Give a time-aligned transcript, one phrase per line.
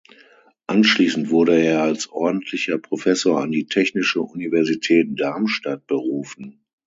[0.65, 6.65] Anschliessend wurde er als Ordentlicher Professor an die Technische Universität Darmstadt berufen.